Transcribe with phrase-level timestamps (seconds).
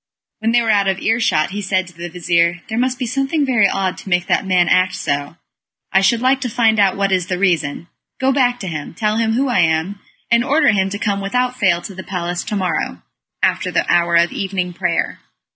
[0.39, 3.45] When they were out of earshot, he said to the vizir, "There must be something
[3.45, 5.37] very odd to make that man act so
[5.93, 7.87] I should like to find out what is the reason.
[8.19, 9.99] Go back to him; tell him who I am,
[10.31, 13.03] and order him to come without fail to the palace to morrow,
[13.43, 15.19] after the hour of evening prayer."